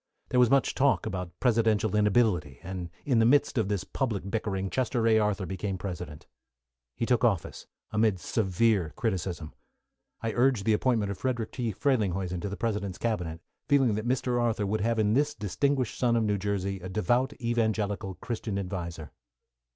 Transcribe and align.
There 0.29 0.39
was 0.39 0.49
much 0.49 0.73
talk 0.73 1.05
about 1.05 1.39
presidential 1.39 1.95
inability, 1.95 2.57
and 2.63 2.89
in 3.05 3.19
the 3.19 3.25
midst 3.27 3.55
of 3.59 3.67
this 3.69 3.83
public 3.83 4.31
bickering 4.31 4.71
Chester 4.71 5.07
A. 5.07 5.19
Arthur 5.19 5.45
became 5.45 5.77
president. 5.77 6.25
He 6.95 7.05
took 7.05 7.23
office, 7.23 7.67
amid 7.91 8.19
severe 8.19 8.93
criticism. 8.95 9.53
I 10.19 10.31
urged 10.33 10.65
the 10.65 10.73
appointment 10.73 11.11
of 11.11 11.19
Frederick 11.19 11.51
T. 11.51 11.71
Frelinghuysen 11.71 12.41
to 12.41 12.49
the 12.49 12.57
President's 12.57 12.97
Cabinet, 12.97 13.41
feeling 13.67 13.93
that. 13.93 14.07
Mr. 14.07 14.41
Arthur 14.41 14.65
would 14.65 14.81
have 14.81 14.97
in 14.97 15.13
this 15.13 15.35
distinguished 15.35 15.95
son 15.99 16.15
of 16.15 16.23
New 16.23 16.39
Jersey, 16.39 16.79
a 16.79 16.89
devout, 16.89 17.33
evangelical, 17.39 18.15
Christian 18.15 18.57
adviser. 18.57 19.11